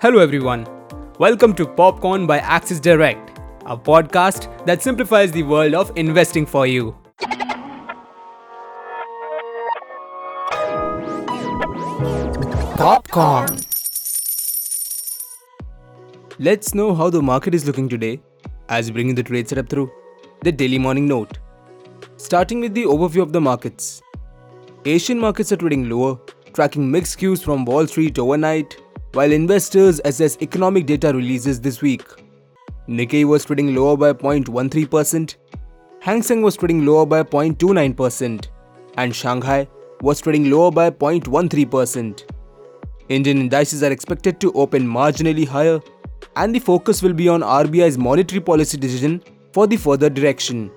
[0.00, 0.64] Hello, everyone.
[1.18, 6.68] Welcome to Popcorn by Axis Direct, a podcast that simplifies the world of investing for
[6.68, 6.96] you.
[12.76, 13.58] Popcorn.
[16.38, 18.20] Let's know how the market is looking today
[18.68, 19.90] as we bring the trade setup through
[20.42, 21.38] the daily morning note.
[22.18, 24.00] Starting with the overview of the markets.
[24.84, 26.20] Asian markets are trading lower,
[26.52, 28.80] tracking mixed cues from Wall Street overnight,
[29.12, 32.04] while investors assess economic data releases this week.
[32.88, 35.36] Nikkei was trading lower by 0.13%,
[36.00, 38.46] Hang Seng was trading lower by 0.29%,
[38.96, 39.66] and Shanghai
[40.00, 42.24] was trading lower by 0.13%.
[43.08, 45.80] Indian indices are expected to open marginally higher,
[46.36, 49.20] and the focus will be on RBI's monetary policy decision
[49.52, 50.70] for the further direction.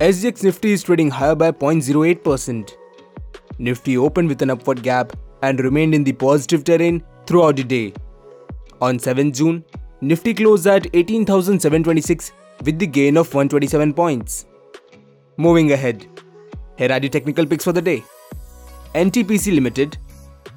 [0.00, 2.76] SGX Nifty is trading higher by 0.08%.
[3.58, 5.12] Nifty opened with an upward gap
[5.42, 7.92] and remained in the positive terrain throughout the day.
[8.80, 9.64] On 7 June,
[10.00, 12.32] Nifty closed at 18,726
[12.64, 14.46] with the gain of 127 points.
[15.38, 16.06] Moving ahead,
[16.76, 18.04] here are the technical picks for the day.
[18.94, 19.96] NTPC Limited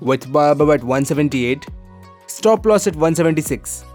[0.02, 1.66] with buy above at 178,
[2.28, 3.86] stop loss at 176,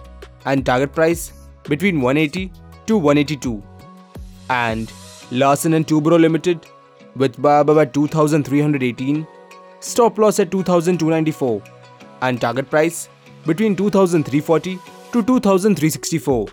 [0.47, 1.33] and target price
[1.65, 2.53] between 180
[2.87, 3.63] to 182.
[4.51, 4.93] And
[5.31, 6.67] Larsen and Toubro Limited
[7.17, 9.27] with buy above at 2318,
[9.81, 11.63] stop loss at 2294,
[12.27, 13.09] and target price
[13.47, 14.79] between 2340
[15.13, 16.47] to 2364.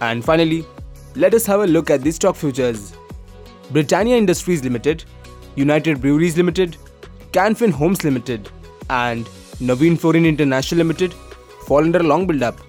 [0.00, 0.64] And finally,
[1.14, 2.92] let us have a look at the stock futures.
[3.70, 5.04] Britannia Industries Limited,
[5.56, 6.76] United Breweries Limited,
[7.32, 8.50] Can Fin Homes Limited,
[8.90, 9.26] and
[9.70, 11.14] Navin Fluorine International Limited
[11.66, 12.60] fall under long build-up,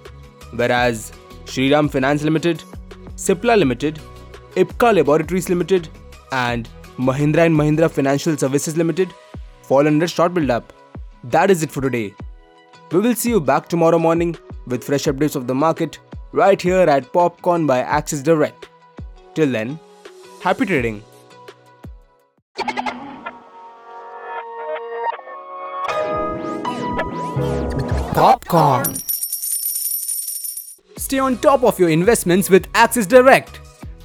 [0.56, 1.12] whereas
[1.46, 2.64] Shriram Finance Limited,
[3.16, 4.00] Cipla Limited,
[4.56, 5.90] Ipca Laboratories Limited,
[6.32, 9.14] and Mahindra and Mahindra Financial Services Limited
[9.62, 10.74] fall under short build-up.
[11.24, 12.14] That is it for today.
[12.92, 16.00] We will see you back tomorrow morning with fresh updates of the market
[16.32, 18.70] right here at Popcorn by Axis Direct.
[19.34, 19.80] Till then,
[20.42, 21.04] happy trading.
[28.14, 28.96] Popcorn.
[30.98, 33.57] Stay on top of your investments with Axis Direct.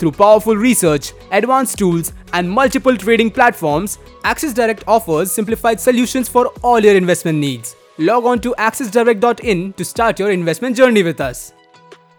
[0.03, 6.49] Through powerful research, advanced tools, and multiple trading platforms, Axis Direct offers simplified solutions for
[6.61, 7.77] all your investment needs.
[7.99, 11.53] Log on to axisdirect.in to start your investment journey with us.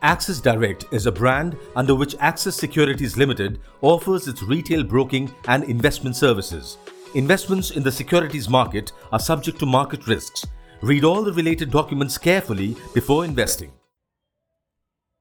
[0.01, 5.65] Axis Direct is a brand under which Axis Securities Limited offers its retail broking and
[5.65, 6.77] investment services.
[7.15, 10.45] Investments in the securities market are subject to market risks.
[10.81, 13.73] Read all the related documents carefully before investing.